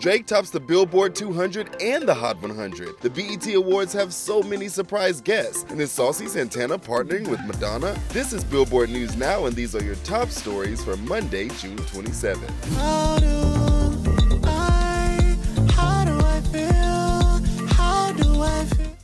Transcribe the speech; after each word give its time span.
Drake 0.00 0.24
tops 0.24 0.48
the 0.48 0.58
Billboard 0.58 1.14
200 1.14 1.76
and 1.82 2.08
the 2.08 2.14
Hot 2.14 2.40
100. 2.40 3.00
The 3.02 3.10
BET 3.10 3.54
Awards 3.54 3.92
have 3.92 4.14
so 4.14 4.42
many 4.42 4.66
surprise 4.66 5.20
guests. 5.20 5.66
And 5.68 5.78
is 5.78 5.92
Saucy 5.92 6.26
Santana 6.26 6.78
partnering 6.78 7.28
with 7.28 7.44
Madonna? 7.44 7.94
This 8.08 8.32
is 8.32 8.42
Billboard 8.42 8.88
News 8.88 9.14
Now, 9.14 9.44
and 9.44 9.54
these 9.54 9.76
are 9.76 9.84
your 9.84 9.96
top 9.96 10.30
stories 10.30 10.82
for 10.82 10.96
Monday, 10.96 11.48
June 11.48 11.76
27th. 11.76 13.69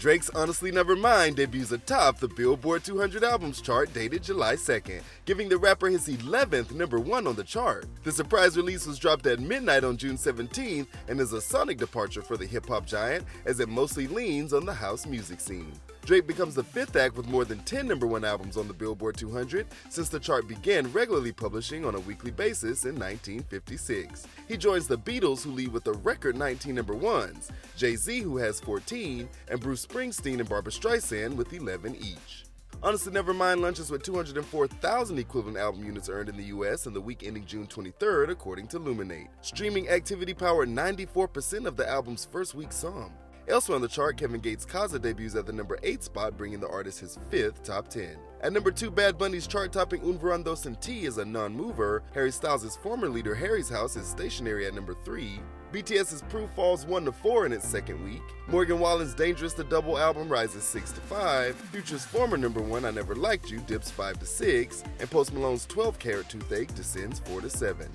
Drake's 0.00 0.30
Honestly 0.30 0.72
Nevermind 0.72 1.34
debuts 1.34 1.72
atop 1.72 2.16
the 2.16 2.28
Billboard 2.28 2.82
200 2.84 3.22
Albums 3.22 3.60
chart 3.60 3.92
dated 3.92 4.22
July 4.22 4.54
2nd, 4.56 5.02
giving 5.26 5.46
the 5.46 5.58
rapper 5.58 5.88
his 5.88 6.08
11th 6.08 6.72
number 6.72 6.98
one 6.98 7.26
on 7.26 7.36
the 7.36 7.44
chart. 7.44 7.84
The 8.02 8.10
surprise 8.10 8.56
release 8.56 8.86
was 8.86 8.98
dropped 8.98 9.26
at 9.26 9.40
midnight 9.40 9.84
on 9.84 9.98
June 9.98 10.16
17th 10.16 10.86
and 11.08 11.20
is 11.20 11.34
a 11.34 11.40
sonic 11.42 11.76
departure 11.76 12.22
for 12.22 12.38
the 12.38 12.46
hip 12.46 12.66
hop 12.66 12.86
giant 12.86 13.26
as 13.44 13.60
it 13.60 13.68
mostly 13.68 14.06
leans 14.06 14.54
on 14.54 14.64
the 14.64 14.72
house 14.72 15.04
music 15.04 15.38
scene. 15.38 15.74
Drake 16.04 16.26
becomes 16.26 16.54
the 16.54 16.64
fifth 16.64 16.96
act 16.96 17.16
with 17.16 17.28
more 17.28 17.44
than 17.44 17.58
10 17.60 17.86
number 17.86 18.06
one 18.06 18.24
albums 18.24 18.56
on 18.56 18.66
the 18.66 18.74
Billboard 18.74 19.16
200 19.16 19.66
since 19.88 20.08
the 20.08 20.18
chart 20.18 20.48
began 20.48 20.90
regularly 20.92 21.32
publishing 21.32 21.84
on 21.84 21.94
a 21.94 22.00
weekly 22.00 22.30
basis 22.30 22.84
in 22.84 22.94
1956. 22.94 24.26
He 24.48 24.56
joins 24.56 24.86
the 24.86 24.98
Beatles, 24.98 25.42
who 25.42 25.52
lead 25.52 25.72
with 25.72 25.86
a 25.86 25.92
record 25.92 26.36
19 26.36 26.74
number 26.74 26.94
ones, 26.94 27.50
Jay 27.76 27.96
Z, 27.96 28.20
who 28.20 28.38
has 28.38 28.60
14, 28.60 29.28
and 29.48 29.60
Bruce 29.60 29.86
Springsteen 29.86 30.40
and 30.40 30.48
Barbra 30.48 30.72
Streisand 30.72 31.36
with 31.36 31.52
11 31.52 31.96
each. 31.96 32.44
Honestly 32.82 33.12
Nevermind 33.12 33.60
lunches 33.60 33.90
with 33.90 34.02
204,000 34.02 35.18
equivalent 35.18 35.58
album 35.58 35.84
units 35.84 36.08
earned 36.08 36.30
in 36.30 36.36
the 36.36 36.44
US 36.44 36.86
in 36.86 36.94
the 36.94 37.00
week 37.00 37.24
ending 37.24 37.44
June 37.44 37.66
23rd, 37.66 38.30
according 38.30 38.68
to 38.68 38.80
Luminate. 38.80 39.28
Streaming 39.42 39.88
activity 39.90 40.32
powered 40.32 40.70
94% 40.70 41.66
of 41.66 41.76
the 41.76 41.86
album's 41.86 42.24
first 42.24 42.54
week 42.54 42.72
sum. 42.72 43.12
Elsewhere 43.50 43.74
on 43.74 43.82
the 43.82 43.88
chart, 43.88 44.16
Kevin 44.16 44.40
Gates' 44.40 44.64
Khaza 44.64 45.02
debuts 45.02 45.34
at 45.34 45.44
the 45.44 45.52
number 45.52 45.76
8 45.82 46.04
spot, 46.04 46.36
bringing 46.36 46.60
the 46.60 46.68
artist 46.68 47.00
his 47.00 47.18
fifth 47.30 47.64
top 47.64 47.88
10. 47.88 48.16
At 48.42 48.52
number 48.52 48.70
2, 48.70 48.92
Bad 48.92 49.18
Bunny's 49.18 49.48
chart 49.48 49.72
topping 49.72 50.02
Un 50.04 50.18
Verano 50.18 50.54
Sin 50.54 50.76
Ti 50.76 51.04
is 51.04 51.18
a 51.18 51.24
non 51.24 51.52
mover. 51.52 52.04
Harry 52.14 52.30
Styles' 52.30 52.76
former 52.76 53.08
leader 53.08 53.34
Harry's 53.34 53.68
House 53.68 53.96
is 53.96 54.06
stationary 54.06 54.66
at 54.66 54.74
number 54.74 54.94
3. 55.04 55.40
BTS's 55.72 56.22
Proof 56.28 56.48
falls 56.54 56.86
1 56.86 57.04
to 57.06 57.12
4 57.12 57.46
in 57.46 57.52
its 57.52 57.66
second 57.66 58.04
week. 58.04 58.22
Morgan 58.46 58.78
Wallen's 58.78 59.14
Dangerous 59.14 59.52
the 59.52 59.64
Double 59.64 59.98
album 59.98 60.28
rises 60.28 60.62
6 60.62 60.92
to 60.92 61.00
5. 61.00 61.56
Future's 61.56 62.04
former 62.04 62.36
number 62.36 62.60
1 62.60 62.84
I 62.84 62.92
Never 62.92 63.16
Liked 63.16 63.50
You 63.50 63.58
dips 63.66 63.90
5 63.90 64.20
to 64.20 64.26
6. 64.26 64.84
And 65.00 65.10
Post 65.10 65.32
Malone's 65.32 65.66
12 65.66 65.98
Carat 65.98 66.28
Toothache 66.28 66.72
descends 66.76 67.18
4 67.18 67.40
to 67.40 67.50
7. 67.50 67.88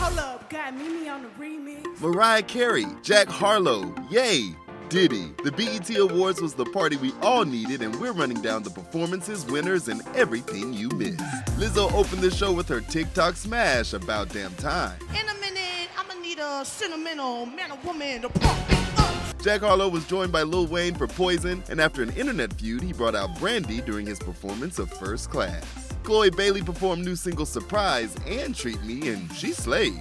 I'ma 0.00 0.10
be 0.10 0.18
a 0.18 0.18
fantasy, 0.18 0.18
you 0.18 0.18
ain't 0.18 0.18
gonna 0.18 0.18
believe 0.18 0.18
it. 0.18 0.18
Hold 0.18 0.18
up, 0.18 0.50
got 0.50 0.74
Mimi 0.74 1.08
on 1.08 1.22
the 1.22 1.28
remix. 1.38 2.00
Mariah 2.00 2.42
Carey, 2.42 2.86
Jack 3.02 3.28
Harlow, 3.28 3.94
Yay, 4.10 4.54
Diddy. 4.88 5.34
The 5.44 5.52
BET 5.52 5.90
Awards 5.96 6.40
was 6.40 6.54
the 6.54 6.64
party 6.64 6.96
we 6.96 7.12
all 7.20 7.44
needed, 7.44 7.82
and 7.82 7.94
we're 8.00 8.12
running 8.12 8.40
down 8.40 8.62
the 8.62 8.70
performances, 8.70 9.44
winners, 9.46 9.88
and 9.88 10.02
everything 10.14 10.72
you 10.72 10.88
missed. 10.90 11.18
Lizzo 11.58 11.92
opened 11.92 12.22
the 12.22 12.30
show 12.30 12.52
with 12.52 12.68
her 12.68 12.80
TikTok 12.80 13.36
smash, 13.36 13.92
About 13.92 14.30
Damn 14.30 14.54
Time. 14.54 14.98
In 15.10 15.28
a 15.28 15.34
minute, 15.40 15.90
I'ma 15.98 16.14
need 16.20 16.38
a 16.38 16.64
sentimental 16.64 17.44
man 17.46 17.72
or 17.72 17.78
woman 17.84 18.22
to 18.22 18.28
pump 18.30 18.58
it 18.70 18.98
up. 18.98 19.42
Jack 19.42 19.60
Harlow 19.60 19.88
was 19.88 20.06
joined 20.06 20.32
by 20.32 20.42
Lil 20.42 20.66
Wayne 20.66 20.94
for 20.94 21.06
Poison, 21.06 21.62
and 21.68 21.80
after 21.80 22.02
an 22.02 22.10
internet 22.16 22.52
feud, 22.54 22.82
he 22.82 22.92
brought 22.92 23.14
out 23.14 23.38
Brandy 23.38 23.80
during 23.82 24.06
his 24.06 24.18
performance 24.18 24.78
of 24.78 24.90
First 24.90 25.30
Class. 25.30 25.87
Chloe 26.08 26.30
Bailey 26.30 26.62
performed 26.62 27.04
new 27.04 27.14
single 27.14 27.44
Surprise 27.44 28.16
and 28.26 28.56
Treat 28.56 28.82
Me, 28.82 29.10
and 29.10 29.30
she 29.34 29.52
slayed. 29.52 30.00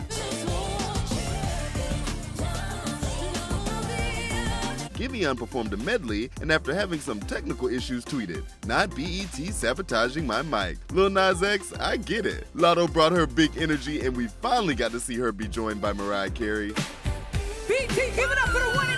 Giveon 4.93 5.37
performed 5.37 5.73
a 5.73 5.77
medley, 5.77 6.31
and 6.39 6.49
after 6.49 6.73
having 6.73 7.01
some 7.01 7.19
technical 7.19 7.67
issues, 7.67 8.05
tweeted, 8.05 8.45
Not 8.65 8.95
BET 8.95 9.53
sabotaging 9.53 10.25
my 10.25 10.43
mic. 10.43 10.77
Lil 10.93 11.09
Nas 11.09 11.43
X, 11.43 11.73
I 11.73 11.97
get 11.97 12.25
it. 12.25 12.47
Latto 12.55 12.87
brought 12.87 13.11
her 13.11 13.27
big 13.27 13.51
energy, 13.57 13.99
and 13.99 14.15
we 14.15 14.27
finally 14.27 14.75
got 14.75 14.91
to 14.91 15.01
see 15.01 15.15
her 15.15 15.33
be 15.33 15.49
joined 15.49 15.81
by 15.81 15.91
Mariah 15.91 16.29
Carey. 16.29 16.73
BT, 17.67 17.95
give 18.15 18.31
it 18.31 18.41
up 18.41 18.47
for 18.47 18.59
the 18.59 18.77
one 18.77 18.96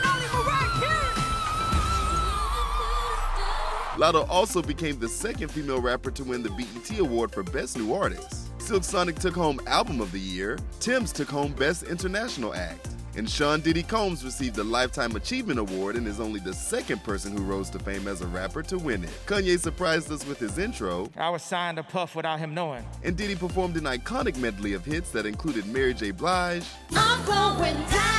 Latto 4.00 4.26
also 4.30 4.62
became 4.62 4.98
the 4.98 5.10
second 5.10 5.50
female 5.50 5.82
rapper 5.82 6.10
to 6.12 6.24
win 6.24 6.42
the 6.42 6.50
BET 6.52 6.98
Award 7.00 7.32
for 7.34 7.44
Best 7.44 7.78
New 7.78 7.94
Artist. 7.94 8.48
Silk 8.62 8.86
Sonic 8.86 9.20
took 9.20 9.36
home 9.36 9.60
Album 9.68 10.00
of 10.00 10.14
the 10.14 10.20
Year, 10.22 10.58
Tems 10.80 11.12
took 11.12 11.28
home 11.30 11.52
Best 11.52 11.84
International 11.84 12.54
Act. 12.56 12.88
And 13.18 13.30
Sean 13.30 13.60
Diddy 13.60 13.84
Combs 13.84 14.24
received 14.24 14.56
the 14.56 14.64
Lifetime 14.64 15.18
Achievement 15.18 15.60
Award 15.60 15.98
and 15.98 16.08
is 16.08 16.22
only 16.22 16.40
the 16.40 16.54
second 16.54 17.04
person 17.04 17.36
who 17.36 17.44
rose 17.44 17.70
to 17.72 17.80
fame 17.80 18.08
as 18.08 18.22
a 18.22 18.28
rapper 18.28 18.64
to 18.64 18.78
win 18.78 19.04
it. 19.04 19.10
Kanye 19.26 19.60
surprised 19.60 20.10
us 20.14 20.26
with 20.26 20.40
his 20.40 20.58
intro, 20.58 21.10
I 21.18 21.30
was 21.30 21.44
signed 21.44 21.76
to 21.76 21.84
Puff 21.84 22.16
without 22.16 22.40
him 22.40 22.54
knowing. 22.54 22.86
and 23.04 23.18
Diddy 23.18 23.36
performed 23.36 23.76
an 23.76 23.84
iconic 23.84 24.38
medley 24.38 24.72
of 24.72 24.86
hits 24.86 25.12
that 25.12 25.26
included 25.26 25.66
Mary 25.66 25.94
J. 25.94 26.12
Blige, 26.12 26.64
I'm 26.92 27.26
going 27.26 27.76
down. 27.90 28.10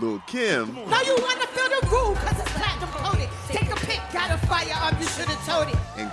Lil 0.00 0.22
Kim, 0.28 0.74
Now 0.88 1.02
you 1.02 1.16
wanna 1.20 1.46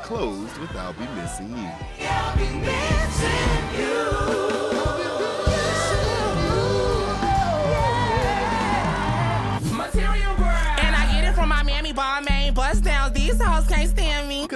closed 0.08 0.58
with 0.60 0.74
I'll 0.74 0.94
Be 0.94 1.06
Missing 1.16 1.50
You. 1.50 1.70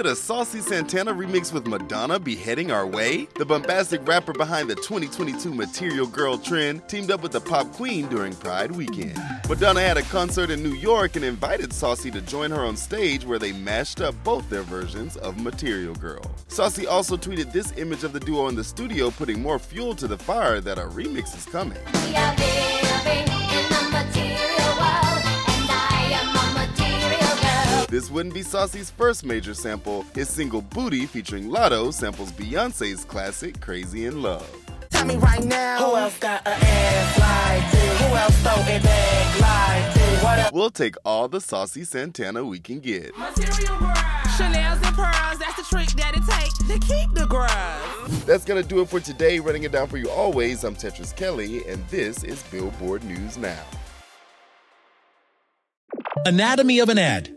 Could 0.02 0.10
a 0.10 0.16
Saucy 0.16 0.58
Santana 0.58 1.14
remix 1.14 1.52
with 1.52 1.64
Madonna 1.64 2.18
be 2.18 2.34
heading 2.34 2.72
our 2.72 2.84
way? 2.84 3.28
The 3.36 3.44
bombastic 3.44 4.04
rapper 4.04 4.32
behind 4.32 4.68
the 4.68 4.74
2022 4.74 5.54
Material 5.54 6.08
Girl 6.08 6.38
trend 6.38 6.88
teamed 6.88 7.12
up 7.12 7.22
with 7.22 7.30
the 7.30 7.40
pop 7.40 7.70
queen 7.70 8.08
during 8.08 8.34
Pride 8.34 8.72
weekend. 8.72 9.16
Madonna 9.48 9.80
had 9.80 9.98
a 9.98 10.02
concert 10.02 10.50
in 10.50 10.60
New 10.60 10.74
York 10.74 11.14
and 11.14 11.24
invited 11.24 11.72
Saucy 11.72 12.10
to 12.10 12.20
join 12.20 12.50
her 12.50 12.64
on 12.64 12.76
stage 12.76 13.24
where 13.24 13.38
they 13.38 13.52
mashed 13.52 14.00
up 14.00 14.16
both 14.24 14.50
their 14.50 14.64
versions 14.64 15.16
of 15.18 15.40
Material 15.40 15.94
Girl. 15.94 16.34
Saucy 16.48 16.84
also 16.84 17.16
tweeted 17.16 17.52
this 17.52 17.72
image 17.78 18.02
of 18.02 18.12
the 18.12 18.18
duo 18.18 18.48
in 18.48 18.56
the 18.56 18.64
studio, 18.64 19.08
putting 19.08 19.40
more 19.40 19.60
fuel 19.60 19.94
to 19.94 20.08
the 20.08 20.18
fire 20.18 20.60
that 20.60 20.78
a 20.78 20.82
remix 20.82 21.36
is 21.36 21.44
coming. 21.44 21.78
This 27.92 28.10
wouldn't 28.10 28.32
be 28.34 28.40
Saucy's 28.42 28.90
first 28.90 29.22
major 29.22 29.52
sample. 29.52 30.06
His 30.14 30.26
single 30.26 30.62
Booty 30.62 31.04
featuring 31.04 31.50
Latto 31.50 31.92
samples 31.92 32.32
Beyonce's 32.32 33.04
classic 33.04 33.60
Crazy 33.60 34.06
in 34.06 34.22
Love. 34.22 34.50
Tell 34.88 35.04
me 35.04 35.16
right 35.16 35.44
now. 35.44 35.76
Who 35.76 35.96
else 35.96 36.18
got 36.18 36.40
an 36.46 36.54
ass 36.58 37.18
like 37.18 37.70
this? 37.70 38.00
Who 38.00 38.14
else 38.16 38.36
throw 38.38 38.74
it 38.74 38.82
back 38.82 39.40
like 39.42 39.94
this? 39.94 40.22
What 40.22 40.38
up? 40.38 40.54
We'll 40.54 40.70
take 40.70 40.94
all 41.04 41.28
the 41.28 41.38
Saucy 41.38 41.84
Santana 41.84 42.42
we 42.42 42.60
can 42.60 42.80
get. 42.80 43.14
Chanel's 44.38 44.80
and 44.86 44.96
pearls, 44.96 45.38
that's 45.38 45.56
the 45.56 45.66
trick 45.68 45.88
that 45.88 46.14
it 46.14 46.24
takes 46.32 46.56
to 46.60 46.78
keep 46.78 47.12
the 47.12 47.26
grudge. 47.26 48.24
That's 48.24 48.46
gonna 48.46 48.62
do 48.62 48.80
it 48.80 48.88
for 48.88 49.00
today. 49.00 49.38
Running 49.38 49.64
it 49.64 49.72
down 49.72 49.88
for 49.88 49.98
you 49.98 50.08
always, 50.08 50.64
I'm 50.64 50.74
Tetris 50.74 51.14
Kelly, 51.14 51.62
and 51.68 51.86
this 51.88 52.24
is 52.24 52.42
Billboard 52.44 53.04
News 53.04 53.36
Now. 53.36 53.62
Anatomy 56.24 56.78
of 56.78 56.88
an 56.88 56.96
ad. 56.96 57.36